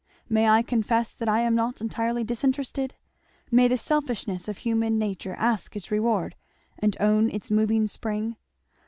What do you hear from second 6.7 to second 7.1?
and